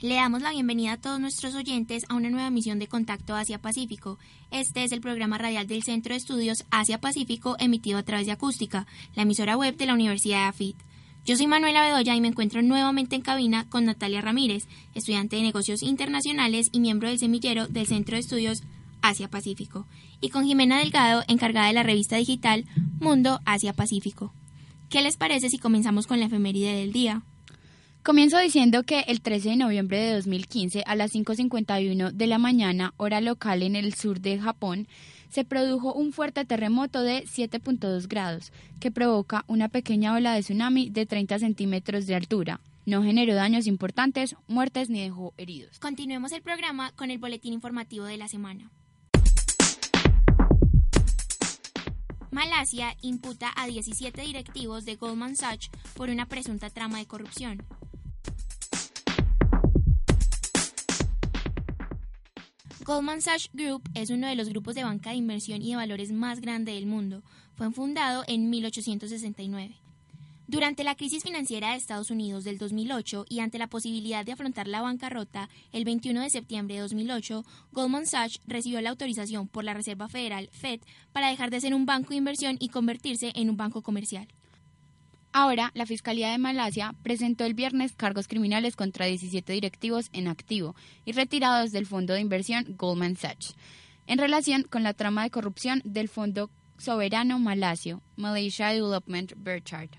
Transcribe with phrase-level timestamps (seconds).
[0.00, 4.18] Le damos la bienvenida a todos nuestros oyentes a una nueva emisión de Contacto Asia-Pacífico.
[4.52, 8.86] Este es el programa radial del Centro de Estudios Asia-Pacífico emitido a través de Acústica,
[9.16, 10.76] la emisora web de la Universidad de AFIT.
[11.28, 15.42] Yo soy Manuela Bedoya y me encuentro nuevamente en cabina con Natalia Ramírez, estudiante de
[15.42, 18.62] negocios internacionales y miembro del semillero del Centro de Estudios
[19.02, 19.84] Asia-Pacífico,
[20.22, 22.64] y con Jimena Delgado, encargada de la revista digital
[22.98, 24.32] Mundo Asia-Pacífico.
[24.88, 27.20] ¿Qué les parece si comenzamos con la efeméride del día?
[28.08, 32.94] Comienzo diciendo que el 13 de noviembre de 2015 a las 5.51 de la mañana,
[32.96, 34.88] hora local en el sur de Japón,
[35.28, 38.50] se produjo un fuerte terremoto de 7.2 grados
[38.80, 42.62] que provoca una pequeña ola de tsunami de 30 centímetros de altura.
[42.86, 45.78] No generó daños importantes, muertes ni dejó heridos.
[45.78, 48.70] Continuemos el programa con el boletín informativo de la semana.
[52.30, 57.62] Malasia imputa a 17 directivos de Goldman Sachs por una presunta trama de corrupción.
[62.88, 66.10] Goldman Sachs Group es uno de los grupos de banca de inversión y de valores
[66.10, 67.22] más grande del mundo.
[67.54, 69.76] Fue fundado en 1869.
[70.46, 74.68] Durante la crisis financiera de Estados Unidos del 2008 y ante la posibilidad de afrontar
[74.68, 79.74] la bancarrota, el 21 de septiembre de 2008, Goldman Sachs recibió la autorización por la
[79.74, 80.80] Reserva Federal Fed
[81.12, 84.28] para dejar de ser un banco de inversión y convertirse en un banco comercial.
[85.32, 90.74] Ahora, la Fiscalía de Malasia presentó el viernes cargos criminales contra 17 directivos en activo
[91.04, 93.54] y retirados del fondo de inversión Goldman Sachs,
[94.06, 99.90] en relación con la trama de corrupción del Fondo Soberano Malasio, Malaysia Development Berchard.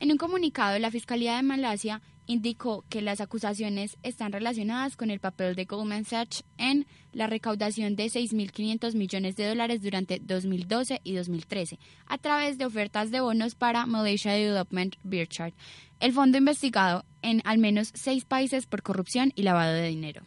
[0.00, 5.20] En un comunicado, la Fiscalía de Malasia indicó que las acusaciones están relacionadas con el
[5.20, 11.14] papel de Goldman Sachs en la recaudación de 6.500 millones de dólares durante 2012 y
[11.14, 15.52] 2013 a través de ofertas de bonos para Malaysia Development Berchard,
[16.00, 20.22] el fondo investigado en al menos seis países por corrupción y lavado de dinero.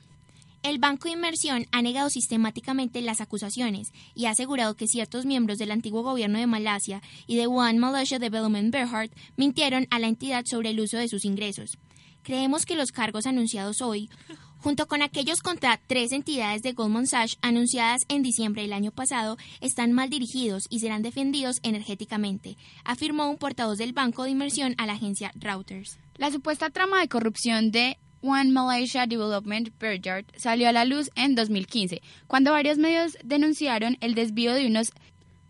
[0.66, 5.60] El Banco de Inversión ha negado sistemáticamente las acusaciones y ha asegurado que ciertos miembros
[5.60, 10.44] del antiguo gobierno de Malasia y de One Malaysia Development Berhad mintieron a la entidad
[10.46, 11.78] sobre el uso de sus ingresos.
[12.26, 14.10] Creemos que los cargos anunciados hoy,
[14.58, 19.38] junto con aquellos contra tres entidades de Goldman Sachs anunciadas en diciembre del año pasado,
[19.62, 24.88] están mal dirigidos y serán defendidos energéticamente, afirmó un portavoz del Banco de Inversión a
[24.88, 26.00] la agencia Reuters.
[26.18, 31.36] La supuesta trama de corrupción de One Malaysia Development Berhad salió a la luz en
[31.36, 34.94] 2015, cuando varios medios denunciaron el desvío de unos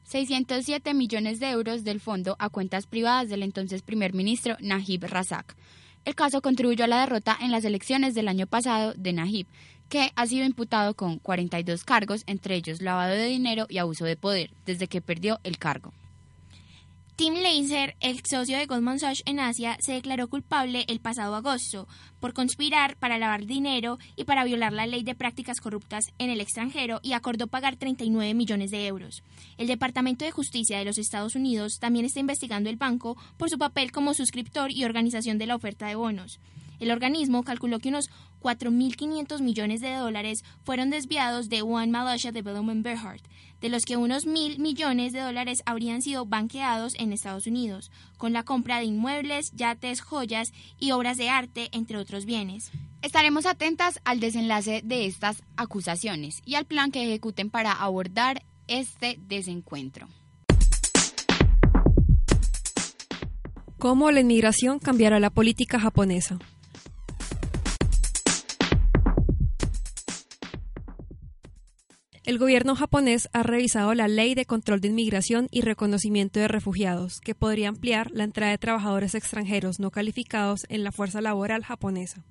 [0.04, 5.56] 607 millones de euros del fondo a cuentas privadas del entonces primer ministro Najib Razak.
[6.06, 9.48] El caso contribuyó a la derrota en las elecciones del año pasado de Najib,
[9.90, 14.16] que ha sido imputado con 42 cargos, entre ellos lavado de dinero y abuso de
[14.16, 15.94] poder, desde que perdió el cargo.
[17.16, 21.88] Tim Laser, el socio de Goldman Sachs en Asia, se declaró culpable el pasado agosto
[22.20, 26.42] por conspirar para lavar dinero y para violar la ley de prácticas corruptas en el
[26.42, 29.24] extranjero y acordó pagar 39 millones de euros.
[29.58, 33.58] El Departamento de Justicia de los Estados Unidos también está investigando el banco por su
[33.58, 36.42] papel como suscriptor y organización de la oferta de bonos.
[36.82, 38.10] El organismo calculó que unos
[38.46, 43.20] 4.500 millones de dólares fueron desviados de One Malaysia Development Berhad,
[43.60, 48.34] de los que unos mil millones de dólares habrían sido banqueados en Estados Unidos, con
[48.34, 52.70] la compra de inmuebles, yates, joyas y obras de arte, entre otros bienes.
[53.02, 59.18] Estaremos atentas al desenlace de estas acusaciones y al plan que ejecuten para abordar este
[59.28, 60.08] desencuentro.
[63.80, 66.38] ¿Cómo la inmigración cambiará la política japonesa?
[72.26, 77.20] El gobierno japonés ha revisado la ley de control de inmigración y reconocimiento de refugiados,
[77.22, 82.24] que podría ampliar la entrada de trabajadores extranjeros no calificados en la fuerza laboral japonesa.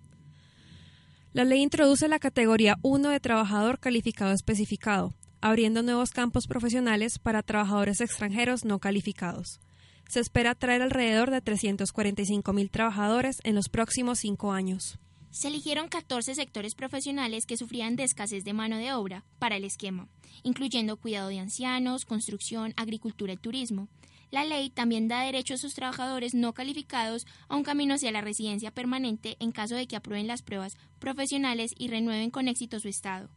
[1.33, 7.45] La ley introduce la categoría 1 de trabajador calificado especificado, abriendo nuevos campos profesionales para
[7.45, 9.61] trabajadores extranjeros no calificados.
[10.09, 14.99] Se espera atraer alrededor de 345.000 trabajadores en los próximos cinco años.
[15.35, 19.65] Se eligieron 14 sectores profesionales que sufrían de escasez de mano de obra para el
[19.65, 20.07] esquema,
[20.45, 23.89] incluyendo cuidado de ancianos, construcción, agricultura y turismo.
[24.31, 28.21] La ley también da derecho a sus trabajadores no calificados a un camino hacia la
[28.21, 32.87] residencia permanente en caso de que aprueben las pruebas profesionales y renueven con éxito su
[32.87, 33.29] estado.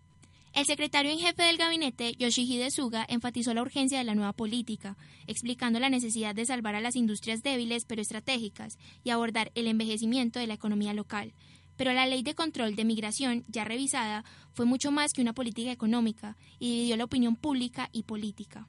[0.53, 4.97] El secretario en jefe del gabinete, Yoshihide Suga, enfatizó la urgencia de la nueva política,
[5.27, 10.39] explicando la necesidad de salvar a las industrias débiles pero estratégicas y abordar el envejecimiento
[10.39, 11.33] de la economía local,
[11.77, 15.71] Pero la ley de control de migración, ya revisada, fue mucho más que una política
[15.71, 18.67] económica y dividió la opinión pública y política.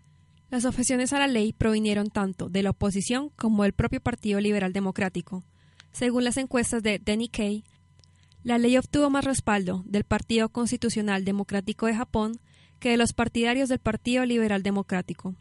[0.51, 4.73] Las objeciones a la ley provinieron tanto de la oposición como del propio Partido Liberal
[4.73, 5.43] Democrático.
[5.93, 7.65] Según las encuestas de Denny Kay,
[8.45, 12.41] la ley obtuvo más respaldo del Partido Constitucional Democrático de Japón
[12.79, 15.35] que de los partidarios del Partido Liberal Democrático.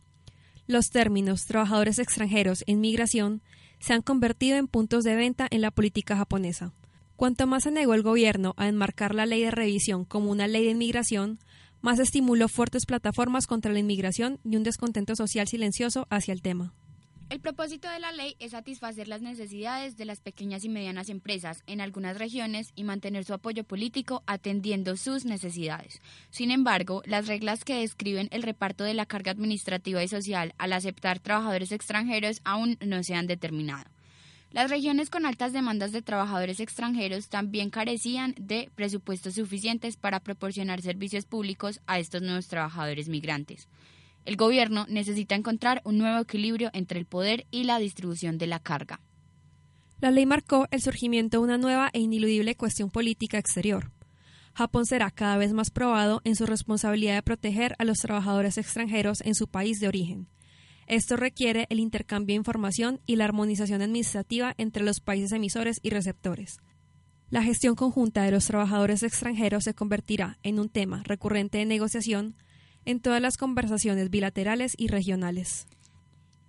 [0.66, 3.42] Los términos trabajadores extranjeros e inmigración
[3.80, 6.74] se han convertido en puntos de venta en la política japonesa.
[7.18, 10.66] Cuanto más se negó el gobierno a enmarcar la ley de revisión como una ley
[10.66, 11.40] de inmigración,
[11.82, 16.76] más estimuló fuertes plataformas contra la inmigración y un descontento social silencioso hacia el tema.
[17.32, 21.64] El propósito de la ley es satisfacer las necesidades de las pequeñas y medianas empresas
[21.66, 26.04] en algunas regiones y mantener su apoyo político atendiendo sus necesidades.
[26.30, 30.72] Sin embargo, las reglas que describen el reparto de la carga administrativa y social al
[30.72, 33.90] aceptar trabajadores extranjeros aún no se han determinado.
[34.58, 40.82] Las regiones con altas demandas de trabajadores extranjeros también carecían de presupuestos suficientes para proporcionar
[40.82, 43.68] servicios públicos a estos nuevos trabajadores migrantes.
[44.26, 48.60] El gobierno necesita encontrar un nuevo equilibrio entre el poder y la distribución de la
[48.60, 49.00] carga.
[50.02, 53.92] La ley marcó el surgimiento de una nueva e ineludible cuestión política exterior.
[54.56, 59.22] Japón será cada vez más probado en su responsabilidad de proteger a los trabajadores extranjeros
[59.22, 60.28] en su país de origen.
[60.88, 65.90] Esto requiere el intercambio de información y la armonización administrativa entre los países emisores y
[65.90, 66.60] receptores.
[67.30, 72.36] La gestión conjunta de los trabajadores extranjeros se convertirá en un tema recurrente de negociación
[72.86, 75.68] en todas las conversaciones bilaterales y regionales.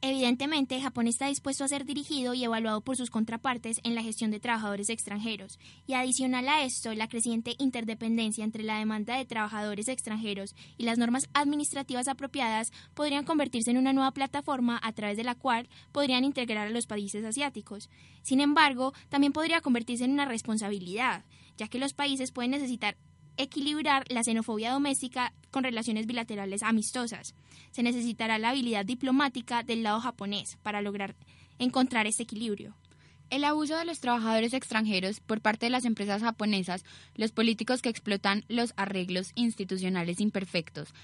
[0.01, 4.31] Evidentemente, Japón está dispuesto a ser dirigido y evaluado por sus contrapartes en la gestión
[4.31, 5.59] de trabajadores extranjeros,
[5.89, 10.99] y adicional a esto, la creciente interdependencia entre la demanda de trabajadores extranjeros y las
[10.99, 16.23] normas administrativas apropiadas podrían convertirse en una nueva plataforma a través de la cual podrían
[16.23, 17.91] integrar a los países asiáticos.
[18.23, 21.25] Sin embargo, también podría convertirse en una responsabilidad,
[21.57, 22.97] ya que los países pueden necesitar
[23.39, 27.35] equilibrar la xenofobia doméstica con relaciones bilaterales amistosas.
[27.71, 31.15] Se necesitará la habilidad diplomática del lado japonés para lograr
[31.59, 32.75] encontrar este equilibrio.
[33.31, 37.91] El abuso de los trabajadores extranjeros por parte de las empresas japonesas, los políticos que
[37.91, 40.95] explotan los arreglos institucionales imperfectos,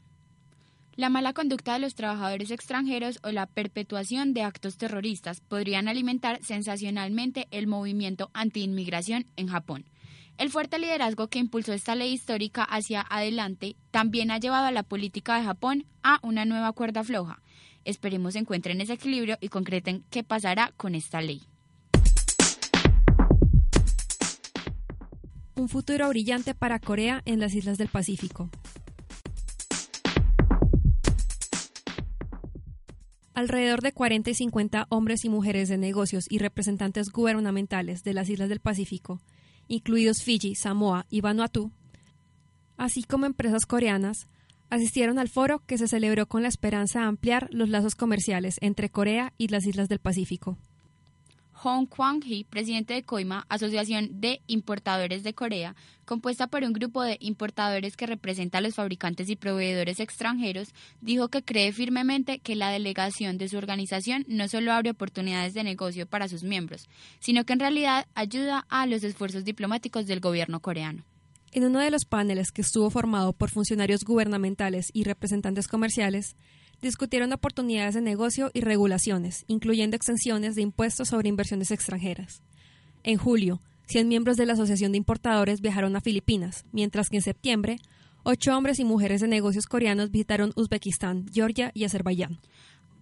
[0.96, 6.38] la mala conducta de los trabajadores extranjeros o la perpetuación de actos terroristas podrían alimentar
[6.44, 9.86] sensacionalmente el movimiento anti-inmigración en Japón.
[10.36, 14.82] El fuerte liderazgo que impulsó esta ley histórica hacia adelante también ha llevado a la
[14.82, 17.40] política de Japón a una nueva cuerda floja.
[17.84, 21.42] Esperemos encuentren ese equilibrio y concreten qué pasará con esta ley.
[25.54, 28.50] Un futuro brillante para Corea en las islas del Pacífico.
[33.34, 38.28] Alrededor de 40 y 50 hombres y mujeres de negocios y representantes gubernamentales de las
[38.28, 39.20] islas del Pacífico
[39.68, 41.70] incluidos Fiji, Samoa y Vanuatu,
[42.76, 44.26] así como empresas coreanas,
[44.70, 48.90] asistieron al foro que se celebró con la esperanza de ampliar los lazos comerciales entre
[48.90, 50.58] Corea y las islas del Pacífico.
[51.54, 55.74] Hong Kwang-hee, presidente de COIMA, Asociación de Importadores de Corea,
[56.04, 61.28] compuesta por un grupo de importadores que representa a los fabricantes y proveedores extranjeros, dijo
[61.28, 66.06] que cree firmemente que la delegación de su organización no solo abre oportunidades de negocio
[66.06, 66.88] para sus miembros,
[67.20, 71.04] sino que en realidad ayuda a los esfuerzos diplomáticos del gobierno coreano.
[71.52, 76.34] En uno de los paneles que estuvo formado por funcionarios gubernamentales y representantes comerciales,
[76.84, 82.42] discutieron oportunidades de negocio y regulaciones, incluyendo exenciones de impuestos sobre inversiones extranjeras.
[83.02, 87.22] En julio, 100 miembros de la Asociación de Importadores viajaron a Filipinas, mientras que en
[87.22, 87.78] septiembre,
[88.22, 92.38] ocho hombres y mujeres de negocios coreanos visitaron Uzbekistán, Georgia y Azerbaiyán.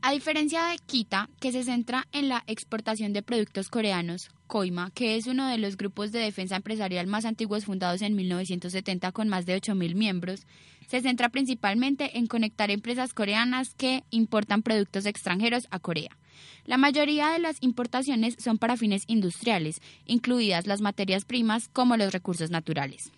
[0.05, 5.15] A diferencia de Kita, que se centra en la exportación de productos coreanos, COIMA, que
[5.15, 9.47] es uno de los grupos de defensa empresarial más antiguos fundados en 1970 con más
[9.47, 10.45] de 8.000 miembros,
[10.89, 16.19] se centra principalmente en conectar empresas coreanas que importan productos extranjeros a Corea.
[16.65, 22.13] La mayoría de las importaciones son para fines industriales, incluidas las materias primas como los
[22.13, 23.13] recursos naturales.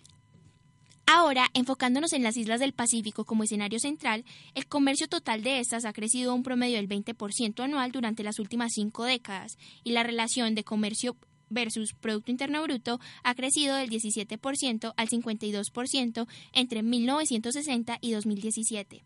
[1.07, 5.85] Ahora, enfocándonos en las islas del Pacífico como escenario central, el comercio total de estas
[5.85, 10.01] ha crecido a un promedio del 20% anual durante las últimas cinco décadas y la
[10.01, 11.15] relación de comercio
[11.49, 19.03] versus Producto Interno Bruto ha crecido del 17% al 52% entre 1960 y 2017.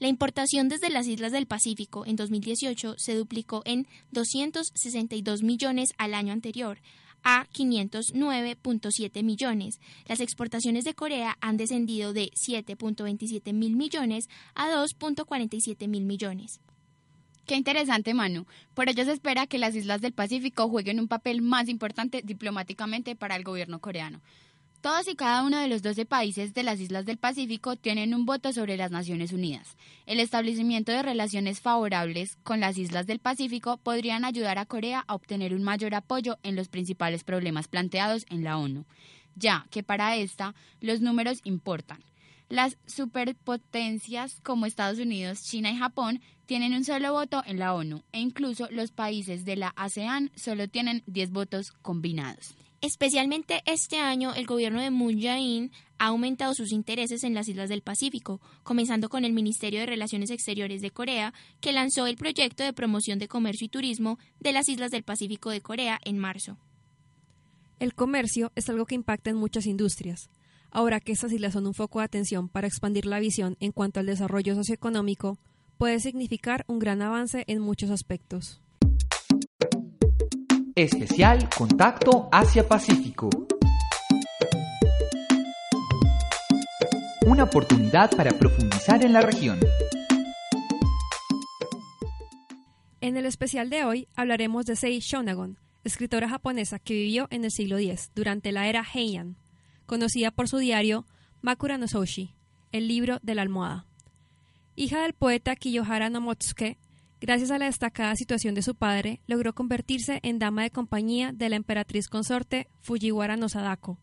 [0.00, 6.14] La importación desde las islas del Pacífico en 2018 se duplicó en 262 millones al
[6.14, 6.80] año anterior,
[7.24, 9.80] a 509.7 millones.
[10.06, 16.60] Las exportaciones de Corea han descendido de 7.27 mil millones a 2.47 mil millones.
[17.46, 18.46] Qué interesante, Manu.
[18.74, 23.16] Por ello se espera que las islas del Pacífico jueguen un papel más importante diplomáticamente
[23.16, 24.20] para el gobierno coreano.
[24.84, 28.26] Todos y cada uno de los 12 países de las islas del Pacífico tienen un
[28.26, 29.78] voto sobre las Naciones Unidas.
[30.04, 35.14] El establecimiento de relaciones favorables con las islas del Pacífico podrían ayudar a Corea a
[35.14, 38.84] obtener un mayor apoyo en los principales problemas planteados en la ONU,
[39.36, 42.04] ya que para esta los números importan.
[42.50, 48.02] Las superpotencias como Estados Unidos, China y Japón tienen un solo voto en la ONU
[48.12, 52.54] e incluso los países de la ASEAN solo tienen 10 votos combinados.
[52.84, 57.70] Especialmente este año, el gobierno de Moon Jae-in ha aumentado sus intereses en las islas
[57.70, 62.62] del Pacífico, comenzando con el Ministerio de Relaciones Exteriores de Corea, que lanzó el proyecto
[62.62, 66.58] de promoción de comercio y turismo de las islas del Pacífico de Corea en marzo.
[67.80, 70.28] El comercio es algo que impacta en muchas industrias.
[70.70, 74.00] Ahora que estas islas son un foco de atención para expandir la visión en cuanto
[74.00, 75.38] al desarrollo socioeconómico,
[75.78, 78.60] puede significar un gran avance en muchos aspectos.
[80.76, 83.30] Especial Contacto Asia-Pacífico.
[87.24, 89.60] Una oportunidad para profundizar en la región.
[93.00, 97.52] En el especial de hoy hablaremos de Sei Shonagon, escritora japonesa que vivió en el
[97.52, 99.36] siglo X, durante la era Heian,
[99.86, 101.06] conocida por su diario
[101.40, 102.34] Makura no Soshi,
[102.72, 103.86] el libro de la almohada.
[104.74, 106.78] Hija del poeta Kiyohara no Motsuke,
[107.24, 111.48] Gracias a la destacada situación de su padre, logró convertirse en dama de compañía de
[111.48, 113.96] la emperatriz consorte Fujiwara no Sadako,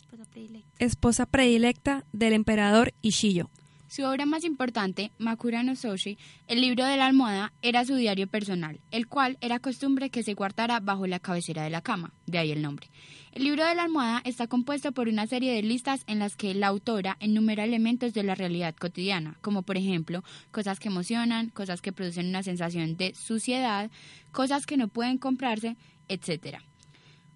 [0.00, 0.68] Esposa predilecta.
[0.80, 3.50] esposa predilecta del emperador Ishiyo.
[3.90, 6.16] Su obra más importante, Makura no Soshi,
[6.46, 10.34] el libro de la almohada, era su diario personal, el cual era costumbre que se
[10.34, 12.86] guardara bajo la cabecera de la cama, de ahí el nombre.
[13.32, 16.54] El libro de la almohada está compuesto por una serie de listas en las que
[16.54, 21.82] la autora enumera elementos de la realidad cotidiana, como por ejemplo cosas que emocionan, cosas
[21.82, 23.90] que producen una sensación de suciedad,
[24.30, 26.58] cosas que no pueden comprarse, etc.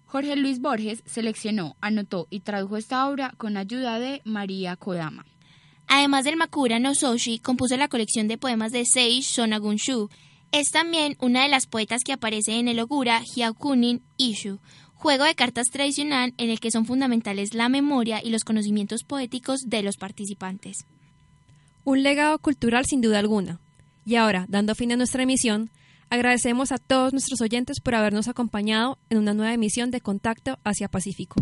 [0.05, 5.25] Jorge Luis Borges seleccionó, anotó y tradujo esta obra con ayuda de María Kodama.
[5.87, 10.09] Además del Makura no Soshi, compuso la colección de poemas de Sei Shonagunshu.
[10.51, 14.59] Es también una de las poetas que aparece en el Ogura Hyakunin Ishu,
[14.93, 19.61] juego de cartas tradicional en el que son fundamentales la memoria y los conocimientos poéticos
[19.67, 20.85] de los participantes.
[21.83, 23.59] Un legado cultural sin duda alguna.
[24.05, 25.69] Y ahora, dando fin a nuestra emisión,
[26.09, 30.87] agradecemos a todos nuestros oyentes por habernos acompañado en una nueva emisión de Contacto Asia
[30.87, 31.35] Pacífico.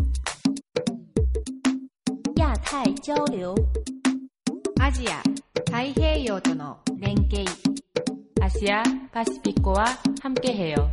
[4.83, 5.23] 亚太交流アジア
[5.65, 7.45] 太平洋との連携
[8.41, 9.85] アシアパシフィコは
[10.21, 10.89] 함께해요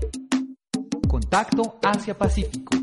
[1.09, 2.80] Contacto Asia-Pacífico.